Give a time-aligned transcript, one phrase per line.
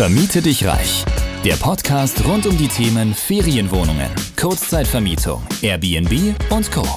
[0.00, 1.04] Vermiete dich reich.
[1.44, 4.08] Der Podcast rund um die Themen Ferienwohnungen,
[4.40, 6.88] Kurzzeitvermietung, Airbnb und Co.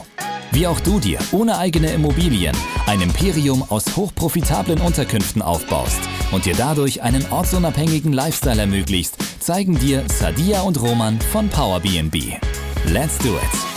[0.54, 2.56] Wie auch du dir ohne eigene Immobilien
[2.88, 6.00] ein Imperium aus hochprofitablen Unterkünften aufbaust
[6.32, 12.38] und dir dadurch einen ortsunabhängigen Lifestyle ermöglicht, zeigen dir Sadia und Roman von PowerBnB.
[12.86, 13.73] Let's do it!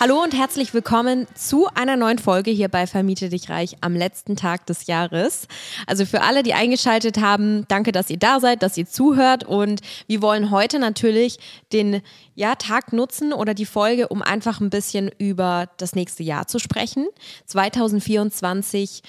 [0.00, 4.36] Hallo und herzlich willkommen zu einer neuen Folge hier bei Vermiete dich reich am letzten
[4.36, 5.48] Tag des Jahres.
[5.88, 9.80] Also für alle, die eingeschaltet haben, danke, dass ihr da seid, dass ihr zuhört und
[10.06, 11.40] wir wollen heute natürlich
[11.72, 12.00] den
[12.36, 16.60] ja, Tag nutzen oder die Folge, um einfach ein bisschen über das nächste Jahr zu
[16.60, 17.08] sprechen.
[17.46, 19.02] 2024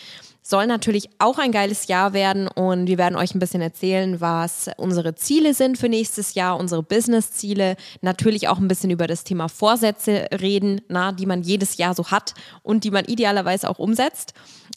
[0.49, 4.69] soll natürlich auch ein geiles Jahr werden und wir werden euch ein bisschen erzählen, was
[4.77, 9.47] unsere Ziele sind für nächstes Jahr, unsere Business-Ziele, natürlich auch ein bisschen über das Thema
[9.47, 14.33] Vorsätze reden, na, die man jedes Jahr so hat und die man idealerweise auch umsetzt.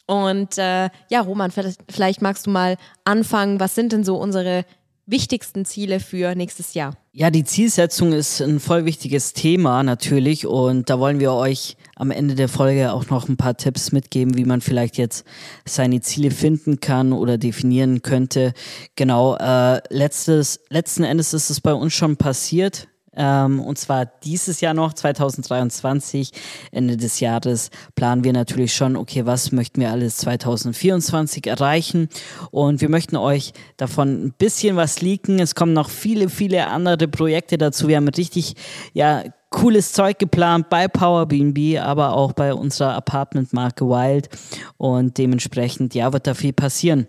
[0.06, 3.58] Und äh, ja, Roman, vielleicht, vielleicht magst du mal anfangen.
[3.58, 4.66] Was sind denn so unsere
[5.12, 6.96] wichtigsten Ziele für nächstes Jahr?
[7.12, 12.10] Ja, die Zielsetzung ist ein voll wichtiges Thema natürlich und da wollen wir euch am
[12.10, 15.24] Ende der Folge auch noch ein paar Tipps mitgeben, wie man vielleicht jetzt
[15.64, 18.54] seine Ziele finden kann oder definieren könnte.
[18.96, 22.88] Genau, äh, letztes, letzten Endes ist es bei uns schon passiert.
[23.14, 26.30] Ähm, und zwar dieses Jahr noch, 2023,
[26.70, 32.08] Ende des Jahres, planen wir natürlich schon, okay, was möchten wir alles 2024 erreichen?
[32.50, 35.38] Und wir möchten euch davon ein bisschen was leaken.
[35.38, 37.88] Es kommen noch viele, viele andere Projekte dazu.
[37.88, 38.54] Wir haben richtig,
[38.94, 44.30] ja, cooles Zeug geplant bei PowerBnB, aber auch bei unserer Apartmentmarke Wild.
[44.78, 47.06] Und dementsprechend, ja, wird da viel passieren.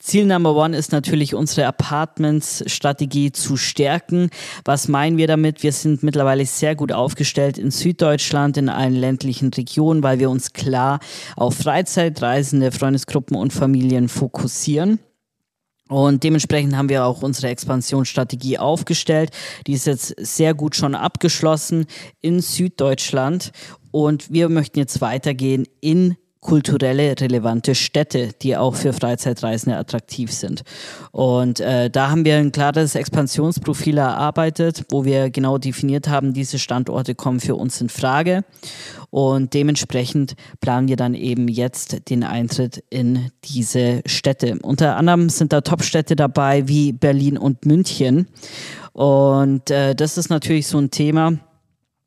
[0.00, 4.30] Ziel Number One ist natürlich unsere Apartments-Strategie zu stärken.
[4.64, 5.62] Was meinen wir damit?
[5.62, 10.54] Wir sind mittlerweile sehr gut aufgestellt in Süddeutschland, in allen ländlichen Regionen, weil wir uns
[10.54, 11.00] klar
[11.36, 15.00] auf Freizeitreisende, Freundesgruppen und Familien fokussieren.
[15.90, 19.32] Und dementsprechend haben wir auch unsere Expansionsstrategie aufgestellt.
[19.66, 21.84] Die ist jetzt sehr gut schon abgeschlossen
[22.20, 23.52] in Süddeutschland.
[23.90, 30.62] Und wir möchten jetzt weitergehen in kulturelle relevante Städte, die auch für Freizeitreisende attraktiv sind.
[31.12, 36.58] Und äh, da haben wir ein klares Expansionsprofil erarbeitet, wo wir genau definiert haben, diese
[36.58, 38.44] Standorte kommen für uns in Frage.
[39.10, 44.58] Und dementsprechend planen wir dann eben jetzt den Eintritt in diese Städte.
[44.62, 48.28] Unter anderem sind da Top-Städte dabei wie Berlin und München.
[48.92, 51.38] Und äh, das ist natürlich so ein Thema,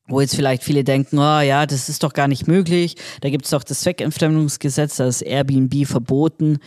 [0.07, 2.95] wo jetzt vielleicht viele denken, oh ja, das ist doch gar nicht möglich.
[3.21, 6.59] Da gibt es doch das Zweckentfremdungsgesetz, das ist Airbnb verboten.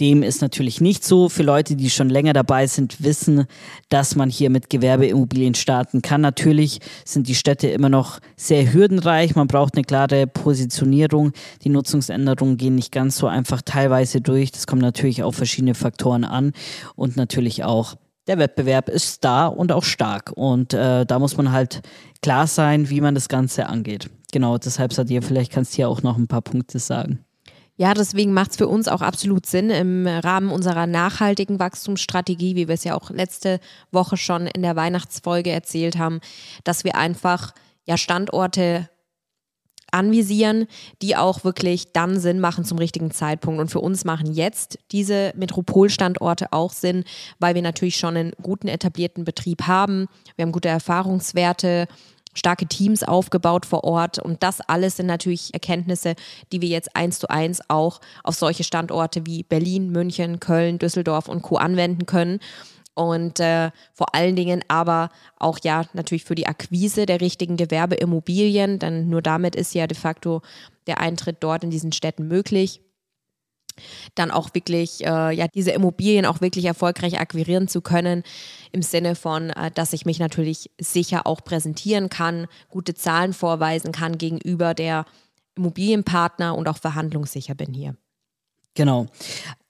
[0.00, 1.28] Dem ist natürlich nicht so.
[1.28, 3.44] Für Leute, die schon länger dabei sind, wissen,
[3.90, 6.22] dass man hier mit Gewerbeimmobilien starten kann.
[6.22, 9.34] Natürlich sind die Städte immer noch sehr hürdenreich.
[9.34, 11.32] Man braucht eine klare Positionierung.
[11.64, 14.52] Die Nutzungsänderungen gehen nicht ganz so einfach teilweise durch.
[14.52, 16.52] Das kommt natürlich auf verschiedene Faktoren an
[16.96, 20.32] und natürlich auch der Wettbewerb ist da und auch stark.
[20.34, 21.82] Und äh, da muss man halt
[22.22, 24.10] klar sein, wie man das Ganze angeht.
[24.32, 27.24] Genau, deshalb, Sadir, vielleicht kannst du hier auch noch ein paar Punkte sagen.
[27.76, 32.68] Ja, deswegen macht es für uns auch absolut Sinn im Rahmen unserer nachhaltigen Wachstumsstrategie, wie
[32.68, 33.58] wir es ja auch letzte
[33.90, 36.20] Woche schon in der Weihnachtsfolge erzählt haben,
[36.62, 37.54] dass wir einfach
[37.86, 38.90] ja Standorte
[39.92, 40.66] anvisieren,
[41.02, 43.60] die auch wirklich dann Sinn machen zum richtigen Zeitpunkt.
[43.60, 47.04] Und für uns machen jetzt diese Metropolstandorte auch Sinn,
[47.38, 50.06] weil wir natürlich schon einen guten etablierten Betrieb haben.
[50.36, 51.86] Wir haben gute Erfahrungswerte
[52.34, 56.14] starke Teams aufgebaut vor Ort und das alles sind natürlich Erkenntnisse,
[56.52, 61.28] die wir jetzt eins zu eins auch auf solche Standorte wie Berlin, München, Köln, Düsseldorf
[61.28, 61.56] und Co.
[61.56, 62.38] anwenden können
[62.94, 68.78] und äh, vor allen Dingen aber auch ja natürlich für die Akquise der richtigen Gewerbeimmobilien,
[68.78, 70.42] denn nur damit ist ja de facto
[70.86, 72.80] der Eintritt dort in diesen Städten möglich.
[74.14, 78.24] Dann auch wirklich, äh, ja, diese Immobilien auch wirklich erfolgreich akquirieren zu können,
[78.72, 83.92] im Sinne von, äh, dass ich mich natürlich sicher auch präsentieren kann, gute Zahlen vorweisen
[83.92, 85.06] kann gegenüber der
[85.54, 87.96] Immobilienpartner und auch verhandlungssicher bin hier.
[88.74, 89.06] Genau.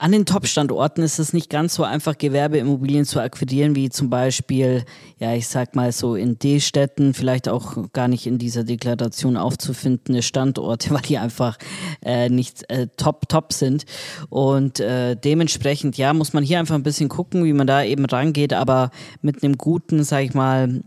[0.01, 4.87] An den Top-Standorten ist es nicht ganz so einfach, Gewerbeimmobilien zu akquirieren, wie zum Beispiel,
[5.19, 10.23] ja, ich sag mal so in D-Städten, vielleicht auch gar nicht in dieser Deklaration aufzufindene
[10.23, 11.59] Standorte, weil die einfach
[12.03, 13.85] äh, nicht äh, top, top sind.
[14.31, 18.07] Und äh, dementsprechend, ja, muss man hier einfach ein bisschen gucken, wie man da eben
[18.07, 20.81] rangeht, aber mit einem guten, sag ich mal,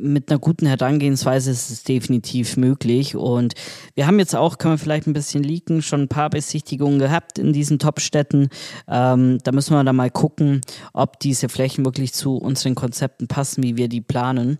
[0.00, 3.14] mit einer guten Herangehensweise ist es definitiv möglich.
[3.14, 3.52] Und
[3.94, 7.38] wir haben jetzt auch, können wir vielleicht ein bisschen leaken, schon ein paar Besichtigungen gehabt
[7.38, 8.48] in diesen Top-Städten.
[8.88, 10.60] Ähm, da müssen wir dann mal gucken,
[10.92, 14.58] ob diese Flächen wirklich zu unseren Konzepten passen, wie wir die planen.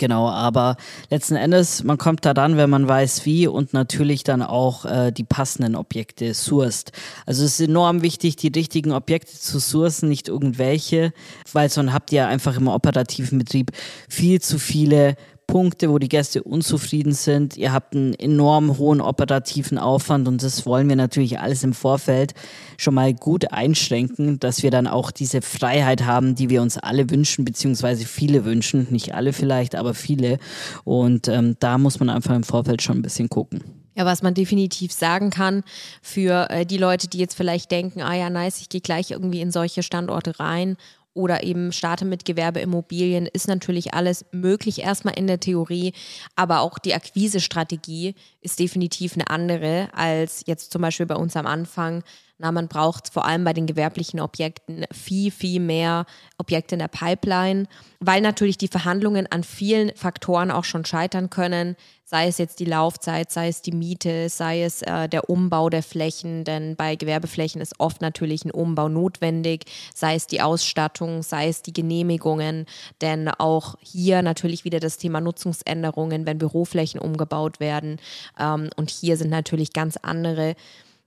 [0.00, 0.76] Genau, aber
[1.10, 5.12] letzten Endes, man kommt da dann, wenn man weiß wie und natürlich dann auch äh,
[5.12, 6.92] die passenden Objekte sourced.
[7.26, 11.12] Also es ist enorm wichtig, die richtigen Objekte zu sourcen, nicht irgendwelche,
[11.52, 13.72] weil sonst habt ihr einfach im operativen Betrieb
[14.08, 15.16] viel zu viele
[15.50, 17.56] Punkte, wo die Gäste unzufrieden sind.
[17.56, 22.34] Ihr habt einen enorm hohen operativen Aufwand und das wollen wir natürlich alles im Vorfeld
[22.76, 27.10] schon mal gut einschränken, dass wir dann auch diese Freiheit haben, die wir uns alle
[27.10, 28.86] wünschen, beziehungsweise viele wünschen.
[28.90, 30.38] Nicht alle vielleicht, aber viele.
[30.84, 33.64] Und ähm, da muss man einfach im Vorfeld schon ein bisschen gucken.
[33.96, 35.64] Ja, was man definitiv sagen kann
[36.00, 39.40] für äh, die Leute, die jetzt vielleicht denken, ah ja, nice, ich gehe gleich irgendwie
[39.40, 40.76] in solche Standorte rein
[41.14, 45.92] oder eben starte mit Gewerbeimmobilien, ist natürlich alles möglich erstmal in der Theorie,
[46.36, 51.46] aber auch die Akquisestrategie ist definitiv eine andere als jetzt zum Beispiel bei uns am
[51.46, 52.02] Anfang.
[52.42, 56.06] Na, man braucht vor allem bei den gewerblichen Objekten viel, viel mehr
[56.38, 57.66] Objekte in der Pipeline,
[58.00, 61.76] weil natürlich die Verhandlungen an vielen Faktoren auch schon scheitern können
[62.10, 65.84] sei es jetzt die Laufzeit, sei es die Miete, sei es äh, der Umbau der
[65.84, 71.46] Flächen, denn bei Gewerbeflächen ist oft natürlich ein Umbau notwendig, sei es die Ausstattung, sei
[71.46, 72.66] es die Genehmigungen,
[73.00, 78.00] denn auch hier natürlich wieder das Thema Nutzungsänderungen, wenn Büroflächen umgebaut werden
[78.40, 80.56] ähm, und hier sind natürlich ganz andere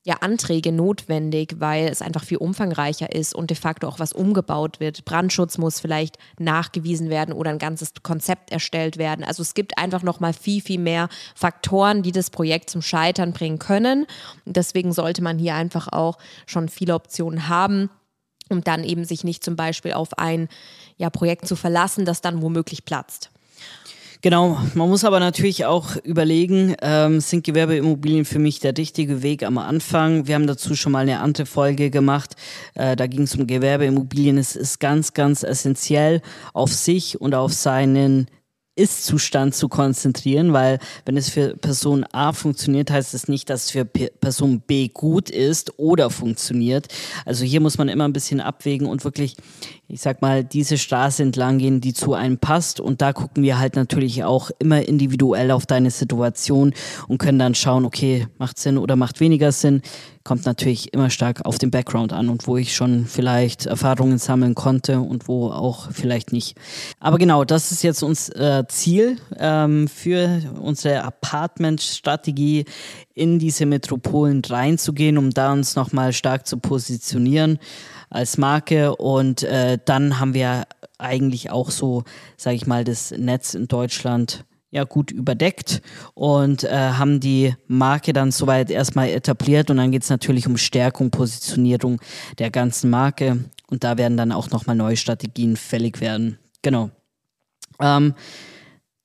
[0.06, 4.82] ja, Anträge notwendig, weil es einfach viel umfangreicher ist und de facto auch was umgebaut
[4.82, 5.06] wird.
[5.06, 9.24] Brandschutz muss vielleicht nachgewiesen werden oder ein ganzes Konzept erstellt werden.
[9.24, 13.32] Also es gibt einfach noch mal viel, viel mehr Faktoren, die das Projekt zum Scheitern
[13.32, 14.06] bringen können.
[14.46, 17.90] Und deswegen sollte man hier einfach auch schon viele Optionen haben
[18.50, 20.48] um dann eben sich nicht zum Beispiel auf ein
[20.98, 23.32] ja, Projekt zu verlassen, das dann womöglich platzt.
[24.24, 29.44] Genau, man muss aber natürlich auch überlegen, ähm, sind Gewerbeimmobilien für mich der richtige Weg
[29.44, 30.28] am Anfang?
[30.28, 32.38] Wir haben dazu schon mal eine andere Folge gemacht,
[32.74, 34.38] äh, da ging es um Gewerbeimmobilien.
[34.38, 36.22] Es ist ganz, ganz essentiell,
[36.54, 38.28] auf sich und auf seinen
[38.76, 43.72] ist-Zustand zu konzentrieren, weil wenn es für Person A funktioniert, heißt es nicht, dass es
[43.72, 46.88] für Person B gut ist oder funktioniert.
[47.26, 49.36] Also hier muss man immer ein bisschen abwägen und wirklich,
[49.88, 52.80] ich sag mal, diese Straße entlang gehen, die zu einem passt.
[52.80, 56.74] Und da gucken wir halt natürlich auch immer individuell auf deine Situation
[57.08, 59.82] und können dann schauen, okay, macht Sinn oder macht weniger Sinn
[60.24, 64.56] kommt natürlich immer stark auf den Background an und wo ich schon vielleicht Erfahrungen sammeln
[64.56, 66.56] konnte und wo auch vielleicht nicht.
[67.00, 72.66] Aber genau, das ist jetzt unser äh, Ziel ähm, für unsere Apartment-Strategie
[73.14, 77.60] in diese Metropolen reinzugehen, um da uns nochmal stark zu positionieren
[78.10, 80.64] als Marke und äh, dann haben wir
[80.98, 82.04] eigentlich auch so,
[82.38, 85.84] sage ich mal, das Netz in Deutschland ja gut überdeckt
[86.16, 90.58] und äh, haben die Marke dann soweit erstmal etabliert und dann geht es natürlich um
[90.58, 92.02] Stärkung, Positionierung
[92.40, 93.38] der ganzen Marke
[93.68, 96.40] und da werden dann auch nochmal neue Strategien fällig werden.
[96.64, 96.90] Genau.
[97.80, 98.16] Ähm,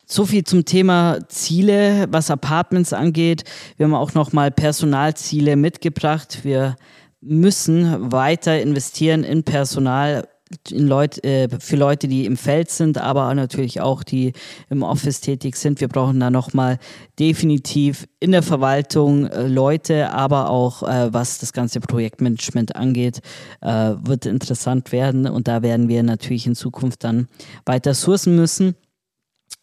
[0.06, 3.44] so viel zum Thema Ziele, was Apartments angeht.
[3.76, 6.44] Wir haben auch nochmal Personalziele mitgebracht.
[6.44, 6.76] Wir
[7.20, 10.26] müssen weiter investieren in Personal,
[10.70, 14.32] Leut, äh, für Leute, die im Feld sind, aber natürlich auch die
[14.70, 15.80] im Office tätig sind.
[15.80, 16.78] Wir brauchen da nochmal
[17.18, 23.20] definitiv in der Verwaltung äh, Leute, aber auch äh, was das ganze Projektmanagement angeht,
[23.60, 27.28] äh, wird interessant werden und da werden wir natürlich in Zukunft dann
[27.66, 28.74] weiter sourcen müssen.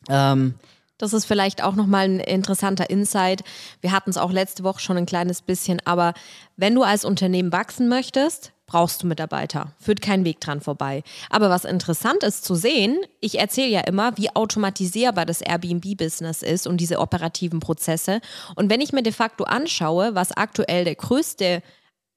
[0.09, 0.55] Ähm,
[0.97, 3.43] das ist vielleicht auch nochmal ein interessanter Insight.
[3.81, 6.13] Wir hatten es auch letzte Woche schon ein kleines bisschen, aber
[6.55, 9.73] wenn du als Unternehmen wachsen möchtest, brauchst du Mitarbeiter.
[9.79, 11.03] Führt kein Weg dran vorbei.
[11.29, 16.65] Aber was interessant ist zu sehen, ich erzähle ja immer, wie automatisierbar das Airbnb-Business ist
[16.67, 18.21] und diese operativen Prozesse.
[18.55, 21.61] Und wenn ich mir de facto anschaue, was aktuell der größte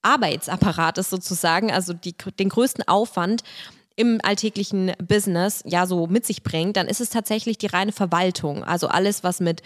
[0.02, 3.42] Arbeitsapparat ist sozusagen, also die, den größten Aufwand
[3.96, 8.62] im alltäglichen Business ja so mit sich bringt, dann ist es tatsächlich die reine Verwaltung.
[8.62, 9.60] Also alles, was mit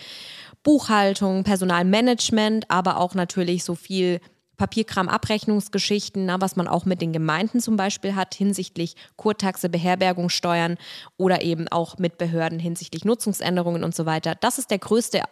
[0.62, 4.20] Buchhaltung, Personalmanagement, aber auch natürlich so viel
[4.56, 10.76] Papierkram, Abrechnungsgeschichten, na, was man auch mit den Gemeinden zum Beispiel hat hinsichtlich Kurtaxe, Beherbergungssteuern
[11.16, 14.34] oder eben auch mit Behörden hinsichtlich Nutzungsänderungen und so weiter.
[14.34, 15.22] Das ist der größte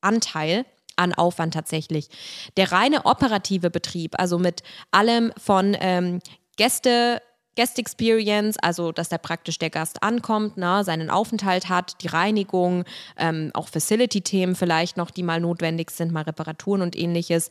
[0.00, 0.64] Anteil
[0.96, 2.08] an Aufwand tatsächlich.
[2.56, 6.20] Der reine operative Betrieb, also mit allem von ähm,
[6.56, 7.22] Gäste,
[7.56, 12.84] Guest Experience, also dass da praktisch der Gast ankommt, ne, seinen Aufenthalt hat, die Reinigung,
[13.16, 17.50] ähm, auch Facility-Themen vielleicht noch, die mal notwendig sind, mal Reparaturen und ähnliches.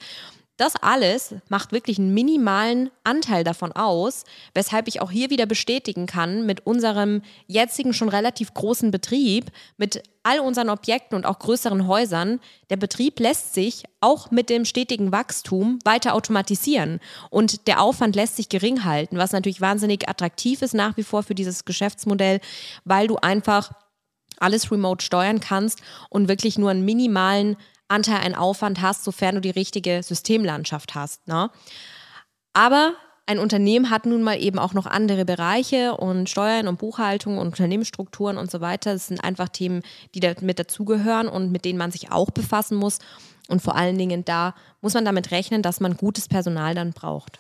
[0.57, 4.23] Das alles macht wirklich einen minimalen Anteil davon aus,
[4.55, 10.01] weshalb ich auch hier wieder bestätigen kann, mit unserem jetzigen schon relativ großen Betrieb, mit
[10.23, 12.39] all unseren Objekten und auch größeren Häusern,
[12.71, 16.99] der Betrieb lässt sich auch mit dem stetigen Wachstum weiter automatisieren.
[17.29, 21.21] Und der Aufwand lässt sich gering halten, was natürlich wahnsinnig attraktiv ist nach wie vor
[21.21, 22.41] für dieses Geschäftsmodell,
[22.83, 23.73] weil du einfach
[24.39, 27.57] alles remote steuern kannst und wirklich nur einen minimalen
[27.87, 31.27] Anteil an Aufwand hast, sofern du die richtige Systemlandschaft hast.
[31.27, 31.49] Ne?
[32.53, 32.93] Aber
[33.27, 37.47] ein Unternehmen hat nun mal eben auch noch andere Bereiche und Steuern und Buchhaltung und
[37.47, 38.93] Unternehmensstrukturen und so weiter.
[38.93, 39.83] Das sind einfach Themen,
[40.15, 42.99] die da mit dazugehören und mit denen man sich auch befassen muss.
[43.49, 47.39] Und vor allen Dingen da muss man damit rechnen, dass man gutes Personal dann braucht.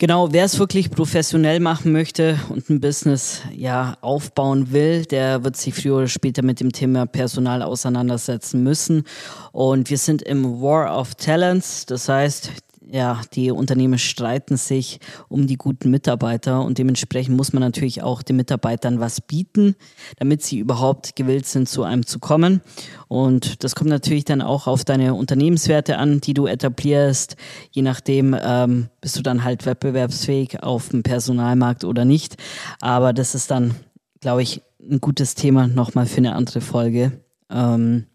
[0.00, 5.56] Genau, wer es wirklich professionell machen möchte und ein Business ja aufbauen will, der wird
[5.56, 9.02] sich früher oder später mit dem Thema Personal auseinandersetzen müssen.
[9.50, 12.52] Und wir sind im War of Talents, das heißt,
[12.90, 18.22] ja, die Unternehmen streiten sich um die guten Mitarbeiter und dementsprechend muss man natürlich auch
[18.22, 19.76] den Mitarbeitern was bieten,
[20.16, 22.62] damit sie überhaupt gewillt sind, zu einem zu kommen.
[23.06, 27.36] Und das kommt natürlich dann auch auf deine Unternehmenswerte an, die du etablierst.
[27.70, 32.36] Je nachdem ähm, bist du dann halt wettbewerbsfähig auf dem Personalmarkt oder nicht.
[32.80, 33.74] Aber das ist dann,
[34.20, 37.20] glaube ich, ein gutes Thema nochmal für eine andere Folge.
[37.50, 38.06] Ähm,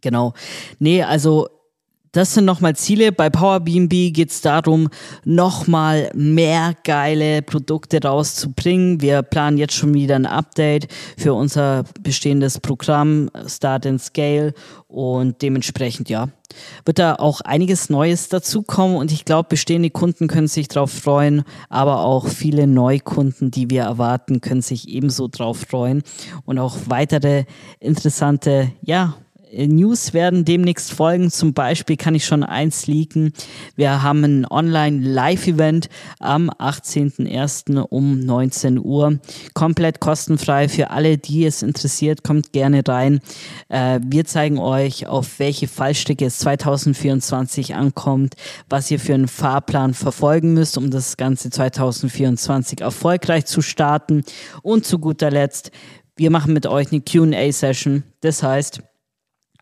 [0.00, 0.34] genau.
[0.78, 1.48] Nee, also
[2.16, 3.12] das sind nochmal Ziele.
[3.12, 4.88] Bei Power BNB geht es darum,
[5.24, 9.02] nochmal mehr geile Produkte rauszubringen.
[9.02, 14.54] Wir planen jetzt schon wieder ein Update für unser bestehendes Programm Start and Scale
[14.88, 16.28] und dementsprechend, ja,
[16.86, 21.42] wird da auch einiges Neues dazukommen und ich glaube, bestehende Kunden können sich darauf freuen,
[21.68, 26.02] aber auch viele Neukunden, die wir erwarten, können sich ebenso darauf freuen
[26.46, 27.44] und auch weitere
[27.80, 29.16] interessante, ja,
[29.56, 31.30] News werden demnächst folgen.
[31.30, 33.32] Zum Beispiel kann ich schon eins leaken.
[33.74, 35.88] Wir haben ein Online-Live-Event
[36.20, 37.80] am 18.01.
[37.80, 39.18] um 19 Uhr.
[39.54, 42.22] Komplett kostenfrei für alle, die es interessiert.
[42.22, 43.20] Kommt gerne rein.
[43.68, 48.34] Äh, wir zeigen euch, auf welche Fallstrecke es 2024 ankommt,
[48.68, 54.22] was ihr für einen Fahrplan verfolgen müsst, um das Ganze 2024 erfolgreich zu starten.
[54.62, 55.70] Und zu guter Letzt,
[56.16, 58.04] wir machen mit euch eine QA-Session.
[58.20, 58.82] Das heißt,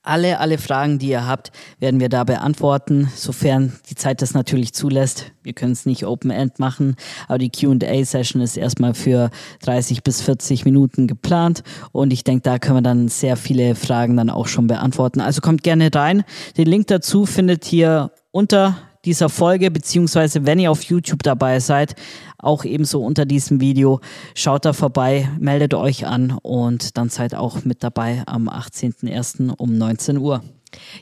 [0.04, 4.75] alle, alle Fragen, die ihr habt, werden wir da beantworten, sofern die Zeit das natürlich
[4.75, 5.32] zulässt.
[5.42, 6.96] Wir können es nicht Open-End machen,
[7.26, 9.30] aber die QA-Session ist erstmal für
[9.62, 14.16] 30 bis 40 Minuten geplant und ich denke, da können wir dann sehr viele Fragen
[14.16, 15.20] dann auch schon beantworten.
[15.20, 16.25] Also kommt gerne rein.
[16.56, 21.94] Den Link dazu findet ihr unter dieser Folge, beziehungsweise wenn ihr auf YouTube dabei seid,
[22.38, 24.00] auch ebenso unter diesem Video.
[24.34, 29.54] Schaut da vorbei, meldet euch an und dann seid auch mit dabei am 18.01.
[29.56, 30.42] um 19 Uhr.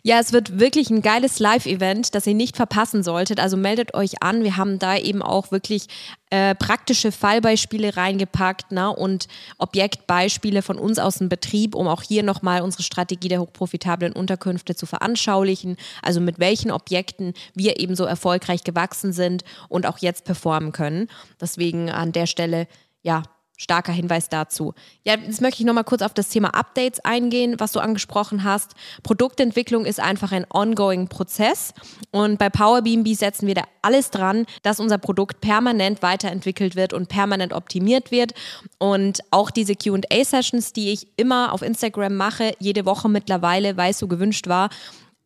[0.03, 3.41] Ja, es wird wirklich ein geiles Live-Event, das ihr nicht verpassen solltet.
[3.41, 4.45] Also meldet euch an.
[4.45, 5.87] Wir haben da eben auch wirklich
[6.31, 8.91] äh, praktische Fallbeispiele reingepackt ne?
[8.91, 14.13] und Objektbeispiele von uns aus dem Betrieb, um auch hier nochmal unsere Strategie der hochprofitablen
[14.13, 15.77] Unterkünfte zu veranschaulichen.
[16.03, 21.09] Also mit welchen Objekten wir eben so erfolgreich gewachsen sind und auch jetzt performen können.
[21.41, 22.67] Deswegen an der Stelle,
[23.03, 23.23] ja,
[23.63, 24.75] starker Hinweis dazu.
[25.05, 28.73] Ja, jetzt möchte ich nochmal kurz auf das Thema Updates eingehen, was du angesprochen hast.
[29.03, 31.73] Produktentwicklung ist einfach ein ongoing Prozess
[32.11, 36.93] und bei Power BNB setzen wir da alles dran, dass unser Produkt permanent weiterentwickelt wird
[36.93, 38.33] und permanent optimiert wird
[38.79, 43.99] und auch diese Q&A-Sessions, die ich immer auf Instagram mache, jede Woche mittlerweile, weil es
[43.99, 44.71] so gewünscht war,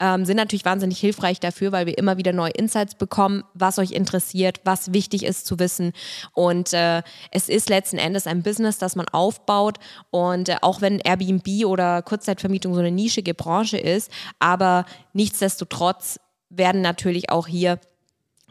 [0.01, 3.93] ähm, sind natürlich wahnsinnig hilfreich dafür, weil wir immer wieder neue Insights bekommen, was euch
[3.93, 5.93] interessiert, was wichtig ist zu wissen.
[6.33, 9.79] Und äh, es ist letzten Endes ein Business, das man aufbaut.
[10.11, 16.81] Und äh, auch wenn Airbnb oder Kurzzeitvermietung so eine nischige Branche ist, aber nichtsdestotrotz werden
[16.81, 17.79] natürlich auch hier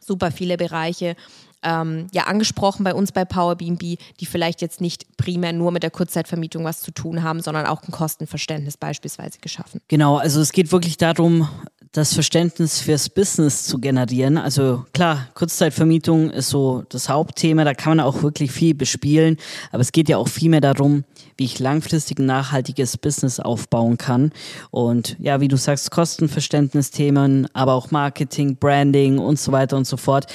[0.01, 1.15] super viele Bereiche
[1.63, 3.81] ähm, ja angesprochen bei uns bei PowerBnB,
[4.19, 7.83] die vielleicht jetzt nicht primär nur mit der Kurzzeitvermietung was zu tun haben, sondern auch
[7.83, 9.81] ein Kostenverständnis beispielsweise geschaffen.
[9.87, 11.47] Genau, also es geht wirklich darum,
[11.95, 14.37] das Verständnis fürs Business zu generieren.
[14.37, 19.37] Also klar, Kurzzeitvermietung ist so das Hauptthema, da kann man auch wirklich viel bespielen,
[19.71, 21.05] aber es geht ja auch viel mehr darum,
[21.37, 24.31] wie ich langfristig ein nachhaltiges Business aufbauen kann.
[24.71, 29.95] Und ja, wie du sagst, Kostenverständnisthemen, aber auch Marketing, Branding und so weiter und so
[29.95, 30.27] fort.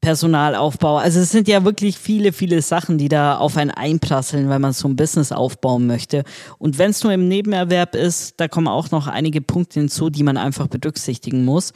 [0.00, 0.96] Personalaufbau.
[0.98, 4.72] Also es sind ja wirklich viele, viele Sachen, die da auf einen einprasseln, wenn man
[4.72, 6.24] so ein Business aufbauen möchte.
[6.58, 10.22] Und wenn es nur im Nebenerwerb ist, da kommen auch noch einige Punkte hinzu, die
[10.22, 11.72] man einfach berücksichtigen muss.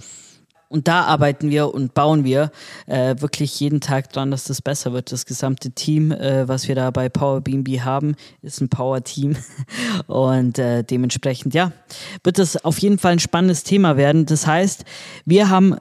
[0.73, 2.51] Und da arbeiten wir und bauen wir
[2.87, 5.13] äh, wirklich jeden Tag dran, dass das besser wird.
[5.13, 9.37] Das gesamte Team, äh, was wir da bei Power BNB haben, ist ein Power-Team.
[10.07, 11.73] Und äh, dementsprechend, ja,
[12.25, 14.25] wird das auf jeden Fall ein spannendes Thema werden.
[14.25, 14.87] Das heißt,
[15.27, 15.77] wir haben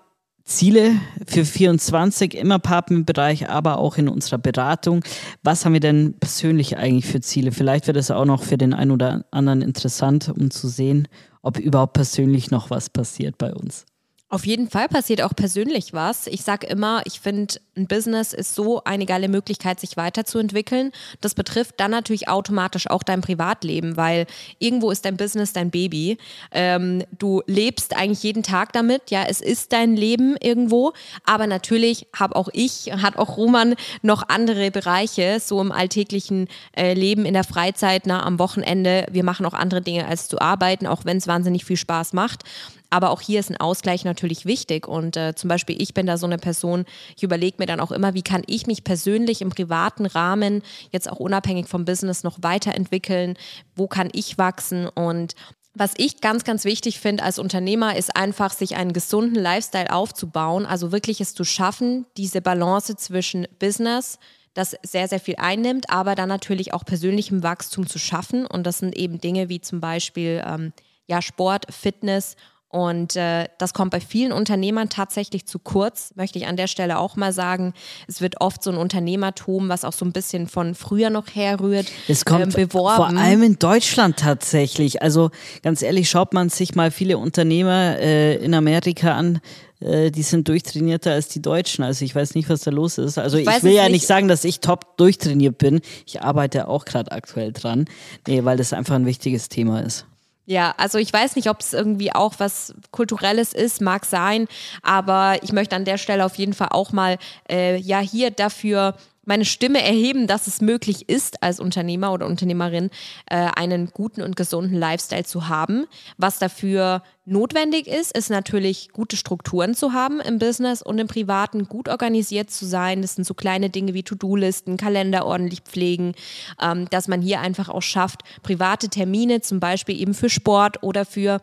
[0.52, 5.04] Ziele für 24 im Apartmentbereich, aber auch in unserer Beratung.
[5.44, 7.52] Was haben wir denn persönlich eigentlich für Ziele?
[7.52, 11.08] Vielleicht wird es auch noch für den einen oder anderen interessant, um zu sehen,
[11.42, 13.86] ob überhaupt persönlich noch was passiert bei uns.
[14.32, 16.26] Auf jeden Fall passiert auch persönlich was.
[16.26, 20.94] Ich sage immer, ich finde, ein Business ist so eine geile Möglichkeit, sich weiterzuentwickeln.
[21.20, 26.18] Das betrifft dann natürlich automatisch auch dein Privatleben, weil irgendwo ist dein Business dein Baby.
[26.54, 29.12] Ähm, du lebst eigentlich jeden Tag damit.
[29.12, 30.94] Ja, es ist dein Leben irgendwo.
[31.26, 36.48] Aber natürlich habe auch ich, hat auch Roman noch andere Bereiche, so im alltäglichen
[36.78, 39.08] äh, Leben, in der Freizeit, na, am Wochenende.
[39.12, 42.46] Wir machen auch andere Dinge als zu arbeiten, auch wenn es wahnsinnig viel Spaß macht.
[42.92, 44.88] Aber auch hier ist ein Ausgleich natürlich wichtig.
[44.88, 47.92] Und äh, zum Beispiel, ich bin da so eine Person, ich überlege mir dann auch
[47.92, 52.38] immer, wie kann ich mich persönlich im privaten Rahmen, jetzt auch unabhängig vom Business, noch
[52.42, 53.38] weiterentwickeln?
[53.76, 54.88] Wo kann ich wachsen?
[54.90, 55.36] Und
[55.74, 60.66] was ich ganz, ganz wichtig finde als Unternehmer, ist einfach, sich einen gesunden Lifestyle aufzubauen.
[60.66, 64.20] Also wirklich es zu schaffen, diese Balance zwischen Business,
[64.54, 68.46] das sehr, sehr viel einnimmt, aber dann natürlich auch persönlichem Wachstum zu schaffen.
[68.46, 70.74] Und das sind eben Dinge wie zum Beispiel ähm,
[71.08, 72.36] ja, Sport, Fitness
[72.72, 77.00] und äh, das kommt bei vielen Unternehmern tatsächlich zu kurz, möchte ich an der Stelle
[77.00, 77.74] auch mal sagen.
[78.08, 81.88] Es wird oft so ein Unternehmertum, was auch so ein bisschen von früher noch herrührt,
[82.08, 82.96] es kommt äh, beworben.
[82.96, 85.02] Vor allem in Deutschland tatsächlich.
[85.02, 85.32] Also
[85.64, 89.42] ganz ehrlich, schaut man sich mal viele Unternehmer äh, in Amerika an,
[89.82, 91.84] äh, die sind durchtrainierter als die Deutschen.
[91.84, 93.18] Also ich weiß nicht, was da los ist.
[93.18, 95.82] Also ich, ich will ja nicht sagen, dass ich top durchtrainiert bin.
[96.06, 97.86] Ich arbeite auch gerade aktuell dran.
[98.28, 100.06] Nee, weil das einfach ein wichtiges Thema ist.
[100.52, 104.50] Ja, also ich weiß nicht, ob es irgendwie auch was Kulturelles ist, mag sein,
[104.82, 107.18] aber ich möchte an der Stelle auf jeden Fall auch mal
[107.50, 112.90] äh, ja hier dafür meine Stimme erheben, dass es möglich ist, als Unternehmer oder Unternehmerin
[113.28, 115.86] äh, einen guten und gesunden Lifestyle zu haben.
[116.18, 121.66] Was dafür notwendig ist, ist natürlich gute Strukturen zu haben im Business und im Privaten,
[121.66, 123.02] gut organisiert zu sein.
[123.04, 126.14] Das sind so kleine Dinge wie To-Do-Listen, Kalender ordentlich pflegen,
[126.62, 131.06] ähm, dass man hier einfach auch schafft, private Termine zum Beispiel eben für Sport oder
[131.06, 131.42] für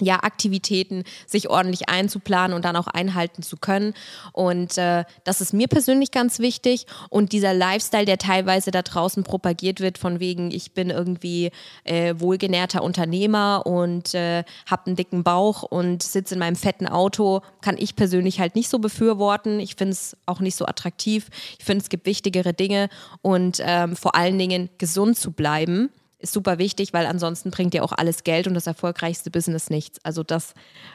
[0.00, 3.94] ja, Aktivitäten sich ordentlich einzuplanen und dann auch einhalten zu können.
[4.32, 6.86] Und äh, das ist mir persönlich ganz wichtig.
[7.10, 11.50] Und dieser Lifestyle, der teilweise da draußen propagiert wird, von wegen, ich bin irgendwie
[11.84, 17.42] äh, wohlgenährter Unternehmer und äh, habe einen dicken Bauch und sitze in meinem fetten Auto,
[17.60, 19.60] kann ich persönlich halt nicht so befürworten.
[19.60, 21.28] Ich finde es auch nicht so attraktiv.
[21.58, 22.88] Ich finde, es gibt wichtigere Dinge
[23.22, 27.84] und ähm, vor allen Dingen gesund zu bleiben ist super wichtig, weil ansonsten bringt dir
[27.84, 29.98] auch alles Geld und das erfolgreichste Business nichts.
[30.04, 30.54] Also das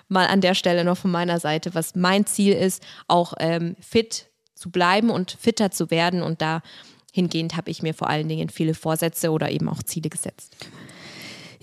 [0.10, 4.28] mal an der Stelle noch von meiner Seite, was mein Ziel ist, auch ähm, fit
[4.54, 6.22] zu bleiben und fitter zu werden.
[6.22, 10.58] Und dahingehend habe ich mir vor allen Dingen viele Vorsätze oder eben auch Ziele gesetzt.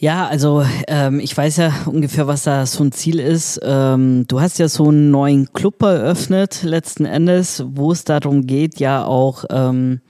[0.00, 3.60] Ja, also ähm, ich weiß ja ungefähr, was da so ein Ziel ist.
[3.62, 8.80] Ähm, du hast ja so einen neuen Club eröffnet, letzten Endes, wo es darum geht,
[8.80, 10.00] ja auch ähm,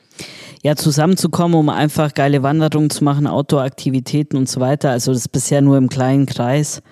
[0.62, 4.90] ja, zusammenzukommen, um einfach geile Wanderungen zu machen, Outdoor-Aktivitäten und so weiter.
[4.90, 6.83] Also das ist bisher nur im kleinen Kreis.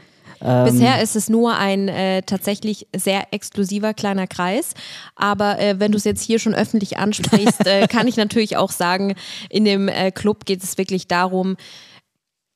[0.41, 4.75] Ähm, Bisher ist es nur ein äh, tatsächlich sehr exklusiver kleiner Kreis.
[5.17, 8.71] Aber äh, wenn du es jetzt hier schon öffentlich ansprichst, äh, kann ich natürlich auch
[8.71, 9.15] sagen,
[9.51, 11.57] in dem äh, Club geht es wirklich darum,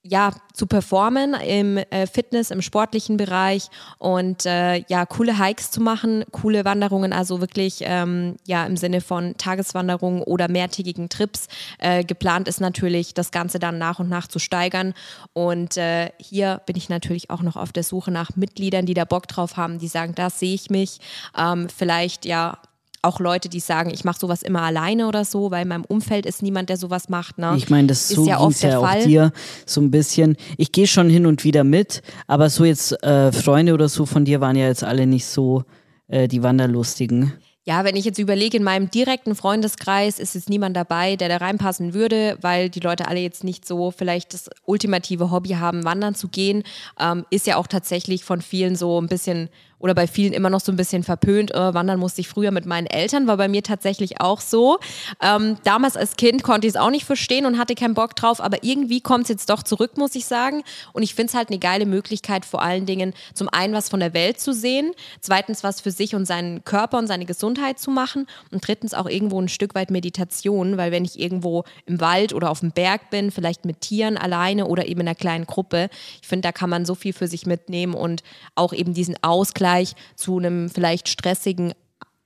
[0.04, 5.80] ja, zu performen im äh, Fitness, im sportlichen Bereich und äh, ja, coole Hikes zu
[5.80, 11.46] machen, coole Wanderungen, also wirklich ähm, ja im Sinne von Tageswanderungen oder mehrtägigen Trips.
[11.78, 14.92] Äh, geplant ist natürlich, das Ganze dann nach und nach zu steigern.
[15.34, 19.04] Und äh, hier bin ich natürlich auch noch auf der Suche nach Mitgliedern, die da
[19.04, 20.98] Bock drauf haben, die sagen, da sehe ich mich.
[21.38, 22.58] Ähm, vielleicht ja
[23.02, 26.24] auch Leute, die sagen, ich mache sowas immer alleine oder so, weil in meinem Umfeld
[26.24, 27.38] ist niemand, der sowas macht.
[27.38, 27.54] Ne?
[27.56, 29.32] Ich meine, das ist so ja oft ja auch dir
[29.66, 30.36] so ein bisschen.
[30.56, 34.24] Ich gehe schon hin und wieder mit, aber so jetzt äh, Freunde oder so von
[34.24, 35.64] dir waren ja jetzt alle nicht so
[36.06, 37.32] äh, die Wanderlustigen.
[37.64, 41.36] Ja, wenn ich jetzt überlege, in meinem direkten Freundeskreis ist jetzt niemand dabei, der da
[41.36, 46.16] reinpassen würde, weil die Leute alle jetzt nicht so vielleicht das ultimative Hobby haben, wandern
[46.16, 46.64] zu gehen.
[46.98, 49.48] Ähm, ist ja auch tatsächlich von vielen so ein bisschen
[49.82, 51.52] oder bei vielen immer noch so ein bisschen verpönt.
[51.52, 54.78] Äh, wandern musste ich früher mit meinen Eltern, war bei mir tatsächlich auch so.
[55.20, 58.40] Ähm, damals als Kind konnte ich es auch nicht verstehen und hatte keinen Bock drauf,
[58.40, 60.62] aber irgendwie kommt es jetzt doch zurück, muss ich sagen.
[60.92, 63.98] Und ich finde es halt eine geile Möglichkeit, vor allen Dingen zum einen was von
[63.98, 67.90] der Welt zu sehen, zweitens was für sich und seinen Körper und seine Gesundheit zu
[67.90, 72.32] machen und drittens auch irgendwo ein Stück weit Meditation, weil wenn ich irgendwo im Wald
[72.32, 75.88] oder auf dem Berg bin, vielleicht mit Tieren alleine oder eben in einer kleinen Gruppe,
[76.20, 78.22] ich finde, da kann man so viel für sich mitnehmen und
[78.54, 81.74] auch eben diesen Ausgleich Ausgleich zu einem vielleicht stressigen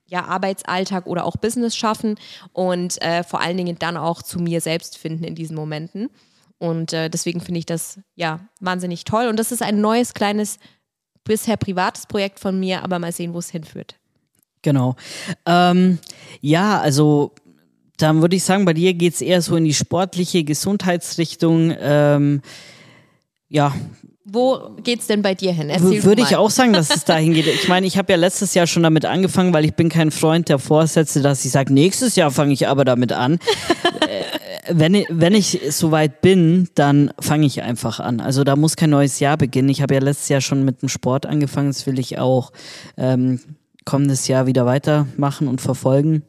[0.07, 2.15] ja, Arbeitsalltag oder auch Business schaffen
[2.53, 6.09] und äh, vor allen Dingen dann auch zu mir selbst finden in diesen Momenten.
[6.59, 9.27] Und äh, deswegen finde ich das ja wahnsinnig toll.
[9.27, 10.59] Und das ist ein neues, kleines,
[11.23, 13.95] bisher privates Projekt von mir, aber mal sehen, wo es hinführt.
[14.61, 14.95] Genau.
[15.45, 15.99] Ähm,
[16.39, 17.33] ja, also
[17.97, 21.75] dann würde ich sagen, bei dir geht es eher so in die sportliche Gesundheitsrichtung.
[21.79, 22.41] Ähm,
[23.49, 23.73] ja,
[24.29, 25.69] Wo geht's denn bei dir hin?
[25.69, 27.47] Erzähl Würde ich auch sagen, dass es dahin geht.
[27.47, 30.49] Ich meine, ich habe ja letztes Jahr schon damit angefangen, weil ich bin kein Freund
[30.49, 33.39] der Vorsätze, dass ich sage, nächstes Jahr fange ich aber damit an.
[34.07, 34.23] Äh,
[34.69, 38.21] wenn, ich, wenn ich soweit bin, dann fange ich einfach an.
[38.21, 39.67] Also da muss kein neues Jahr beginnen.
[39.67, 41.69] Ich habe ja letztes Jahr schon mit dem Sport angefangen.
[41.69, 42.51] Das will ich auch
[42.95, 43.41] ähm,
[43.83, 46.23] kommendes Jahr wieder weitermachen und verfolgen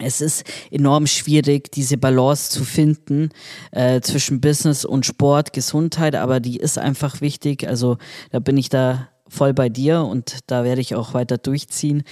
[0.00, 3.30] es ist enorm schwierig, diese Balance zu finden
[3.72, 7.68] äh, zwischen Business und Sport, Gesundheit, aber die ist einfach wichtig.
[7.68, 7.98] Also
[8.30, 12.02] da bin ich da voll bei dir und da werde ich auch weiter durchziehen.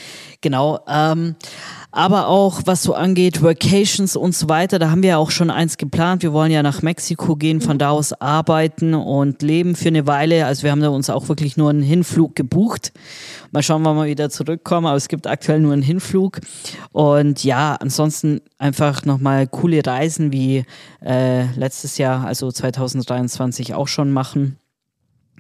[0.40, 0.81] Genau.
[0.88, 1.37] Ähm,
[1.90, 5.50] aber auch was so angeht, Vacations und so weiter, da haben wir ja auch schon
[5.50, 6.22] eins geplant.
[6.22, 10.46] Wir wollen ja nach Mexiko gehen, von da aus arbeiten und leben für eine Weile.
[10.46, 12.92] Also wir haben da uns auch wirklich nur einen Hinflug gebucht.
[13.50, 16.40] Mal schauen, wann wir wieder zurückkommen, aber es gibt aktuell nur einen Hinflug.
[16.92, 20.64] Und ja, ansonsten einfach nochmal coole Reisen wie
[21.04, 24.59] äh, letztes Jahr, also 2023 auch schon machen.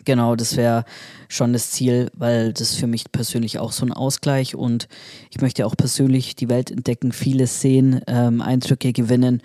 [0.04, 0.84] Genau, das wäre
[1.28, 4.88] schon das Ziel, weil das für mich persönlich auch so ein Ausgleich und
[5.30, 9.42] ich möchte auch persönlich die Welt entdecken, vieles sehen, ähm, Eindrücke gewinnen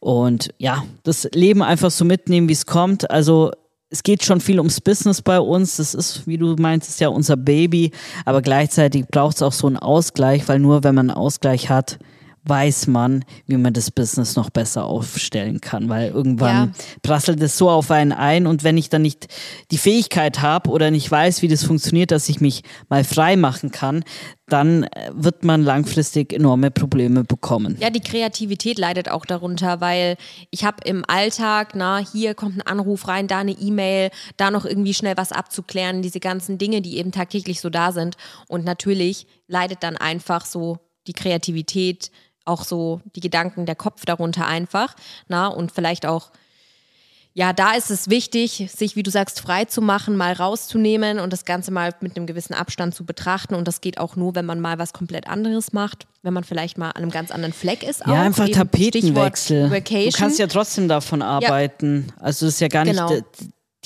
[0.00, 3.10] und ja, das Leben einfach so mitnehmen, wie es kommt.
[3.10, 3.52] Also
[3.90, 5.76] es geht schon viel ums Business bei uns.
[5.76, 7.90] Das ist, wie du meinst, ja unser Baby,
[8.24, 11.98] aber gleichzeitig braucht es auch so einen Ausgleich, weil nur wenn man einen Ausgleich hat,
[12.44, 16.72] weiß man, wie man das Business noch besser aufstellen kann, weil irgendwann ja.
[17.02, 19.28] prasselt es so auf einen ein und wenn ich dann nicht
[19.70, 23.70] die Fähigkeit habe oder nicht weiß, wie das funktioniert, dass ich mich mal frei machen
[23.70, 24.04] kann,
[24.46, 27.76] dann äh, wird man langfristig enorme Probleme bekommen.
[27.80, 30.16] Ja, die Kreativität leidet auch darunter, weil
[30.50, 34.64] ich habe im Alltag, na, hier kommt ein Anruf rein, da eine E-Mail, da noch
[34.64, 38.16] irgendwie schnell was abzuklären, diese ganzen Dinge, die eben tagtäglich so da sind.
[38.48, 42.10] Und natürlich leidet dann einfach so die Kreativität,
[42.50, 44.94] auch so die Gedanken, der Kopf darunter einfach.
[45.28, 46.30] Na, und vielleicht auch,
[47.32, 51.32] ja, da ist es wichtig, sich, wie du sagst, frei zu machen, mal rauszunehmen und
[51.32, 53.54] das Ganze mal mit einem gewissen Abstand zu betrachten.
[53.54, 56.76] Und das geht auch nur, wenn man mal was komplett anderes macht, wenn man vielleicht
[56.76, 58.00] mal an einem ganz anderen Fleck ist.
[58.00, 58.18] Ja, auch.
[58.18, 59.70] einfach Eben Tapetenwechsel.
[59.70, 62.06] Du kannst ja trotzdem davon arbeiten.
[62.08, 62.24] Ja.
[62.24, 62.96] Also es ist ja gar nicht.
[62.96, 63.20] Genau.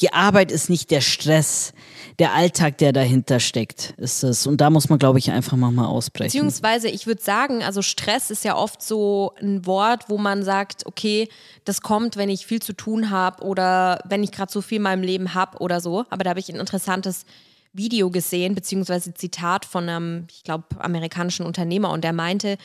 [0.00, 1.72] Die Arbeit ist nicht der Stress
[2.18, 4.46] der Alltag, der dahinter steckt, ist es.
[4.46, 6.28] Und da muss man, glaube ich, einfach mal ausbrechen.
[6.28, 10.86] Beziehungsweise, ich würde sagen, also Stress ist ja oft so ein Wort, wo man sagt,
[10.86, 11.28] okay,
[11.64, 14.82] das kommt, wenn ich viel zu tun habe oder wenn ich gerade so viel in
[14.82, 16.04] meinem Leben habe oder so.
[16.10, 17.24] Aber da habe ich ein interessantes
[17.72, 22.58] Video gesehen, beziehungsweise Zitat von einem, ich glaube, amerikanischen Unternehmer und der meinte,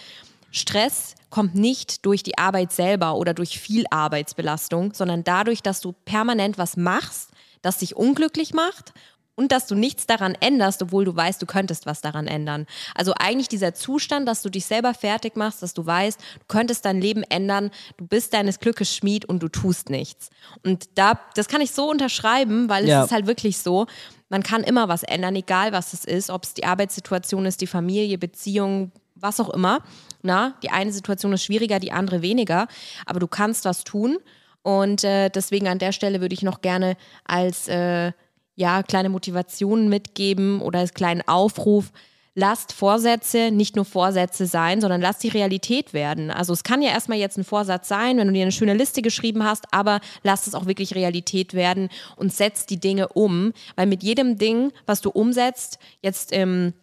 [0.51, 5.93] Stress kommt nicht durch die Arbeit selber oder durch viel Arbeitsbelastung, sondern dadurch, dass du
[6.05, 7.31] permanent was machst,
[7.61, 8.93] das dich unglücklich macht
[9.39, 12.67] und dass du nichts daran änderst, obwohl du weißt, du könntest was daran ändern.
[12.93, 16.83] Also eigentlich dieser Zustand, dass du dich selber fertig machst, dass du weißt, du könntest
[16.83, 20.29] dein Leben ändern, du bist deines Glückes Schmied und du tust nichts.
[20.65, 22.99] Und da, das kann ich so unterschreiben, weil ja.
[22.99, 23.87] es ist halt wirklich so.
[24.27, 27.67] Man kann immer was ändern, egal was es ist, ob es die Arbeitssituation ist, die
[27.67, 29.83] Familie, Beziehung, was auch immer.
[30.21, 32.67] Na, die eine Situation ist schwieriger, die andere weniger,
[33.05, 34.17] aber du kannst was tun.
[34.63, 38.11] Und äh, deswegen an der Stelle würde ich noch gerne als äh,
[38.59, 41.93] ja, kleine Motivationen mitgeben oder als kleinen Aufruf.
[42.35, 46.29] Lasst Vorsätze nicht nur Vorsätze sein, sondern lasst die Realität werden.
[46.29, 49.01] Also es kann ja erstmal jetzt ein Vorsatz sein, wenn du dir eine schöne Liste
[49.01, 53.87] geschrieben hast, aber lasst es auch wirklich Realität werden und setzt die Dinge um, weil
[53.87, 56.73] mit jedem Ding, was du umsetzt, jetzt im ähm,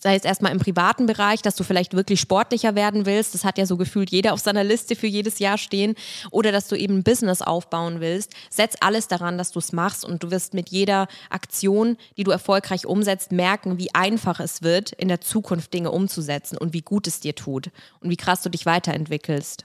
[0.00, 3.58] sei es erstmal im privaten Bereich, dass du vielleicht wirklich sportlicher werden willst, das hat
[3.58, 5.94] ja so gefühlt jeder auf seiner Liste für jedes Jahr stehen,
[6.30, 10.04] oder dass du eben ein Business aufbauen willst, setz alles daran, dass du es machst
[10.04, 14.92] und du wirst mit jeder Aktion, die du erfolgreich umsetzt, merken, wie einfach es wird,
[14.92, 18.48] in der Zukunft Dinge umzusetzen und wie gut es dir tut und wie krass du
[18.48, 19.64] dich weiterentwickelst.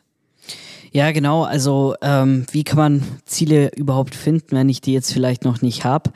[0.91, 1.43] Ja, genau.
[1.43, 5.83] Also ähm, wie kann man Ziele überhaupt finden, wenn ich die jetzt vielleicht noch nicht
[5.83, 6.11] habe?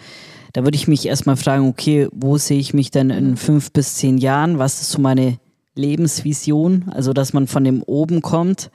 [0.53, 3.95] Da würde ich mich erstmal fragen, okay, wo sehe ich mich denn in fünf bis
[3.95, 4.59] zehn Jahren?
[4.59, 5.39] Was ist so meine
[5.75, 6.89] Lebensvision?
[6.91, 8.69] Also, dass man von dem oben kommt.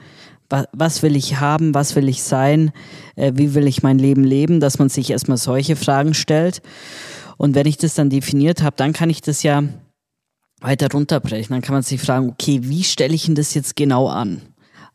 [0.72, 1.74] Was, will ich haben?
[1.74, 2.72] Was will ich sein?
[3.16, 4.60] Äh, wie will ich mein Leben leben?
[4.60, 6.62] Dass man sich erstmal solche Fragen stellt.
[7.36, 9.62] Und wenn ich das dann definiert habe, dann kann ich das ja
[10.60, 11.54] weiter runterbrechen.
[11.54, 14.40] Dann kann man sich fragen, okay, wie stelle ich denn das jetzt genau an?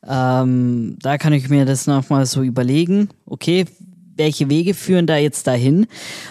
[0.06, 3.66] Ähm, da kann ich mir das nochmal so überlegen, okay,
[4.16, 5.88] welche Wege führen da jetzt dahin?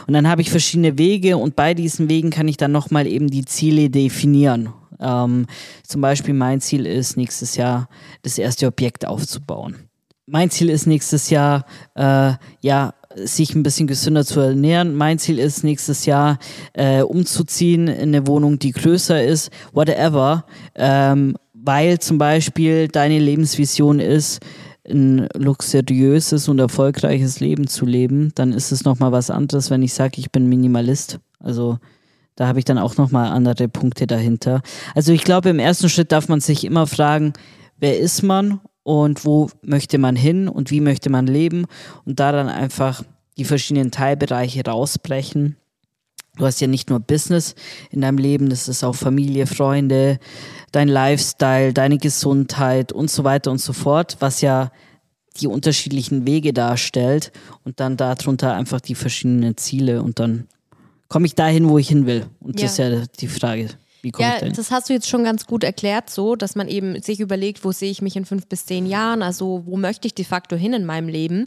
[0.06, 3.28] Und dann habe ich verschiedene Wege und bei diesen Wegen kann ich dann nochmal eben
[3.28, 4.72] die Ziele definieren.
[5.00, 5.46] Ähm,
[5.86, 7.88] zum Beispiel mein Ziel ist nächstes Jahr
[8.22, 9.88] das erste Objekt aufzubauen.
[10.26, 14.94] Mein Ziel ist nächstes Jahr, äh, ja, sich ein bisschen gesünder zu ernähren.
[14.94, 16.38] Mein Ziel ist nächstes Jahr
[16.72, 20.46] äh, umzuziehen in eine Wohnung, die größer ist, whatever.
[20.74, 24.40] Ähm, weil zum Beispiel deine Lebensvision ist,
[24.88, 29.94] ein luxuriöses und erfolgreiches Leben zu leben, dann ist es nochmal was anderes, wenn ich
[29.94, 31.20] sage, ich bin Minimalist.
[31.38, 31.78] Also
[32.34, 34.62] da habe ich dann auch nochmal andere Punkte dahinter.
[34.94, 37.32] Also ich glaube, im ersten Schritt darf man sich immer fragen,
[37.78, 41.66] wer ist man und wo möchte man hin und wie möchte man leben
[42.04, 43.04] und da dann einfach
[43.38, 45.56] die verschiedenen Teilbereiche rausbrechen.
[46.36, 47.54] Du hast ja nicht nur Business
[47.90, 50.18] in deinem Leben, das ist auch Familie, Freunde,
[50.70, 54.70] dein Lifestyle, deine Gesundheit und so weiter und so fort, was ja
[55.40, 57.32] die unterschiedlichen Wege darstellt
[57.64, 60.46] und dann darunter einfach die verschiedenen Ziele und dann
[61.08, 62.26] komme ich dahin, wo ich hin will.
[62.40, 62.64] Und ja.
[62.64, 63.68] das ist ja die Frage.
[64.02, 67.20] Wie ja, das hast du jetzt schon ganz gut erklärt, so, dass man eben sich
[67.20, 70.24] überlegt, wo sehe ich mich in fünf bis zehn Jahren, also wo möchte ich de
[70.24, 71.46] facto hin in meinem Leben.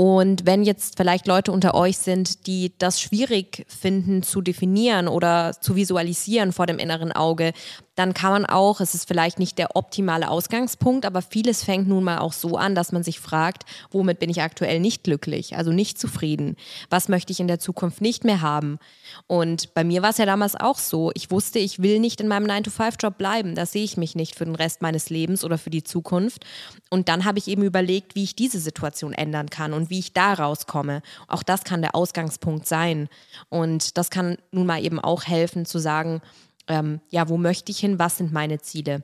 [0.00, 5.52] Und wenn jetzt vielleicht Leute unter euch sind, die das schwierig finden zu definieren oder
[5.60, 7.52] zu visualisieren vor dem inneren Auge,
[8.00, 12.02] dann kann man auch, es ist vielleicht nicht der optimale Ausgangspunkt, aber vieles fängt nun
[12.02, 15.70] mal auch so an, dass man sich fragt, womit bin ich aktuell nicht glücklich, also
[15.70, 16.56] nicht zufrieden?
[16.88, 18.78] Was möchte ich in der Zukunft nicht mehr haben?
[19.26, 22.28] Und bei mir war es ja damals auch so, ich wusste, ich will nicht in
[22.28, 25.68] meinem 9-to-5-Job bleiben, da sehe ich mich nicht für den Rest meines Lebens oder für
[25.68, 26.46] die Zukunft.
[26.88, 30.14] Und dann habe ich eben überlegt, wie ich diese Situation ändern kann und wie ich
[30.14, 31.02] da rauskomme.
[31.28, 33.10] Auch das kann der Ausgangspunkt sein.
[33.50, 36.22] Und das kann nun mal eben auch helfen zu sagen,
[36.70, 39.02] ähm, ja, wo möchte ich hin, was sind meine Ziele?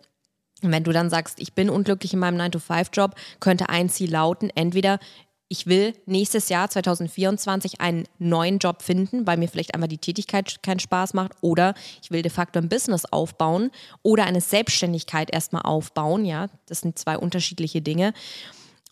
[0.63, 4.51] Und wenn du dann sagst, ich bin unglücklich in meinem 9-to-5-Job, könnte ein Ziel lauten,
[4.55, 4.99] entweder
[5.49, 10.63] ich will nächstes Jahr 2024 einen neuen Job finden, weil mir vielleicht einfach die Tätigkeit
[10.63, 13.71] keinen Spaß macht oder ich will de facto ein Business aufbauen
[14.03, 18.13] oder eine Selbstständigkeit erstmal aufbauen, ja, das sind zwei unterschiedliche Dinge,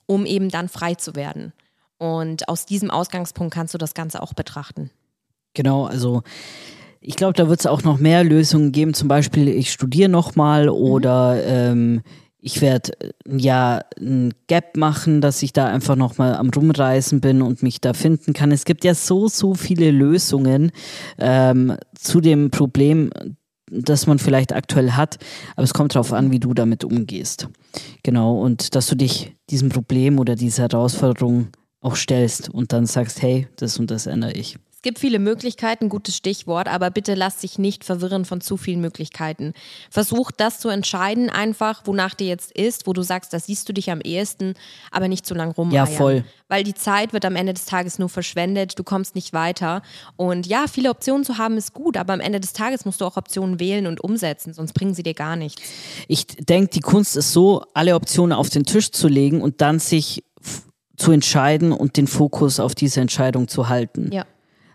[0.06, 1.52] um eben dann frei zu werden.
[1.98, 4.90] Und aus diesem Ausgangspunkt kannst du das Ganze auch betrachten.
[5.54, 6.22] Genau, also
[7.06, 8.94] ich glaube, da wird es auch noch mehr Lösungen geben.
[8.94, 11.42] Zum Beispiel, ich studiere nochmal oder mhm.
[11.46, 12.02] ähm,
[12.40, 12.92] ich werde
[13.26, 17.94] ja ein Gap machen, dass ich da einfach nochmal am Rumreisen bin und mich da
[17.94, 18.52] finden kann.
[18.52, 20.72] Es gibt ja so, so viele Lösungen
[21.18, 23.10] ähm, zu dem Problem,
[23.70, 25.16] das man vielleicht aktuell hat,
[25.56, 27.48] aber es kommt darauf an, wie du damit umgehst.
[28.02, 31.48] Genau, und dass du dich diesem Problem oder dieser Herausforderung
[31.80, 36.16] auch stellst und dann sagst, hey, das und das ändere ich gibt viele Möglichkeiten, gutes
[36.16, 39.52] Stichwort, aber bitte lass dich nicht verwirren von zu vielen Möglichkeiten.
[39.90, 43.72] Versuch das zu entscheiden, einfach, wonach dir jetzt ist, wo du sagst, das siehst du
[43.72, 44.54] dich am ehesten,
[44.92, 45.72] aber nicht zu lang rum.
[45.72, 46.24] Ja, voll.
[46.48, 49.82] Weil die Zeit wird am Ende des Tages nur verschwendet, du kommst nicht weiter.
[50.16, 53.06] Und ja, viele Optionen zu haben ist gut, aber am Ende des Tages musst du
[53.06, 55.62] auch Optionen wählen und umsetzen, sonst bringen sie dir gar nichts.
[56.06, 59.80] Ich denke, die Kunst ist so, alle Optionen auf den Tisch zu legen und dann
[59.80, 60.22] sich
[60.96, 64.10] zu entscheiden und den Fokus auf diese Entscheidung zu halten.
[64.12, 64.26] Ja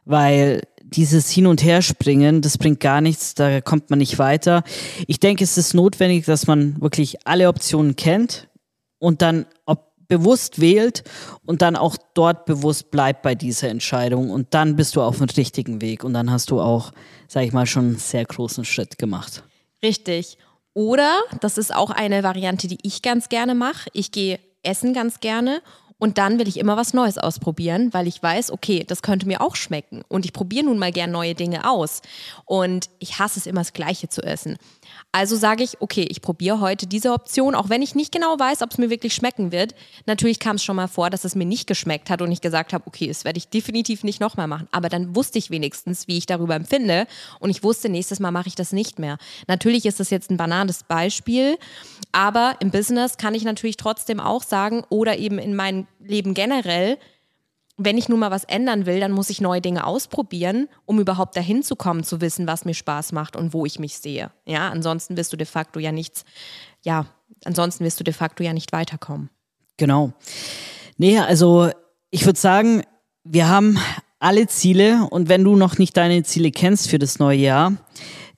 [0.09, 4.63] weil dieses Hin- und Herspringen, das bringt gar nichts, da kommt man nicht weiter.
[5.05, 8.47] Ich denke, es ist notwendig, dass man wirklich alle Optionen kennt
[8.97, 9.45] und dann
[10.07, 11.03] bewusst wählt
[11.45, 15.29] und dann auch dort bewusst bleibt bei dieser Entscheidung und dann bist du auf dem
[15.29, 16.91] richtigen Weg und dann hast du auch,
[17.27, 19.43] sag ich mal, schon einen sehr großen Schritt gemacht.
[19.83, 20.39] Richtig.
[20.73, 25.19] Oder, das ist auch eine Variante, die ich ganz gerne mache, ich gehe essen ganz
[25.19, 25.61] gerne
[25.99, 29.41] und dann will ich immer was Neues ausprobieren, weil ich weiß, okay, das könnte mir
[29.41, 30.01] auch schmecken.
[30.07, 32.01] Und ich probiere nun mal gern neue Dinge aus.
[32.45, 34.57] Und ich hasse es immer, das Gleiche zu essen.
[35.11, 38.61] Also sage ich, okay, ich probiere heute diese Option, auch wenn ich nicht genau weiß,
[38.61, 39.73] ob es mir wirklich schmecken wird.
[40.05, 42.73] Natürlich kam es schon mal vor, dass es mir nicht geschmeckt hat und ich gesagt
[42.73, 44.67] habe, okay, das werde ich definitiv nicht nochmal machen.
[44.71, 47.07] Aber dann wusste ich wenigstens, wie ich darüber empfinde
[47.39, 49.17] und ich wusste, nächstes Mal mache ich das nicht mehr.
[49.47, 51.57] Natürlich ist das jetzt ein banales Beispiel,
[52.11, 56.99] aber im Business kann ich natürlich trotzdem auch sagen oder eben in meinem Leben generell,
[57.79, 61.35] wenn ich nun mal was ändern will, dann muss ich neue Dinge ausprobieren, um überhaupt
[61.35, 64.31] dahin zu kommen, zu wissen, was mir Spaß macht und wo ich mich sehe.
[64.45, 66.25] Ja, ansonsten wirst du de facto ja nichts,
[66.83, 67.05] ja,
[67.45, 69.29] ansonsten wirst du de facto ja nicht weiterkommen.
[69.77, 70.11] Genau.
[70.97, 71.69] Nee, also
[72.11, 72.83] ich würde sagen,
[73.23, 73.79] wir haben
[74.19, 77.73] alle Ziele und wenn du noch nicht deine Ziele kennst für das neue Jahr,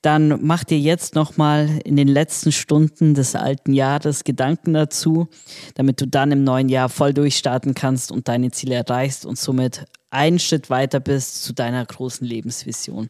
[0.01, 5.27] dann mach dir jetzt nochmal in den letzten Stunden des alten Jahres Gedanken dazu,
[5.75, 9.85] damit du dann im neuen Jahr voll durchstarten kannst und deine Ziele erreichst und somit
[10.11, 13.09] einen Schritt weiter bist zu deiner großen Lebensvision.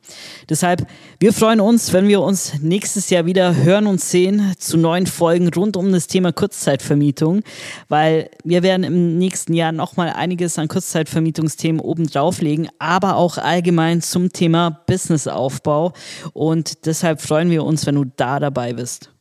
[0.49, 0.87] Deshalb,
[1.19, 5.49] wir freuen uns, wenn wir uns nächstes Jahr wieder hören und sehen zu neuen Folgen
[5.49, 7.41] rund um das Thema Kurzzeitvermietung,
[7.89, 14.01] weil wir werden im nächsten Jahr nochmal einiges an Kurzzeitvermietungsthemen oben drauflegen, aber auch allgemein
[14.01, 15.93] zum Thema Businessaufbau.
[16.33, 19.11] Und deshalb freuen wir uns, wenn du da dabei bist.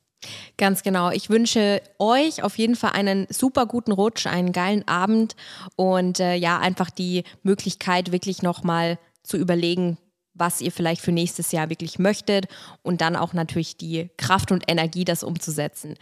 [0.58, 1.10] Ganz genau.
[1.10, 5.34] Ich wünsche euch auf jeden Fall einen super guten Rutsch, einen geilen Abend
[5.76, 9.96] und äh, ja, einfach die Möglichkeit, wirklich nochmal zu überlegen,
[10.34, 12.46] was ihr vielleicht für nächstes Jahr wirklich möchtet
[12.82, 15.96] und dann auch natürlich die Kraft und Energie, das umzusetzen.